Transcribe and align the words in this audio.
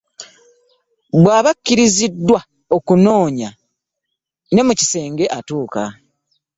Bw'aba 1.21 1.49
akkiriziddwa 1.53 2.39
okunoonya 2.75 3.49
ne 4.53 4.61
mukisenga 4.67 5.25
atuuka. 5.37 5.83